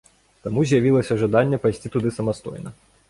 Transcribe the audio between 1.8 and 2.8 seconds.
туды самастойна.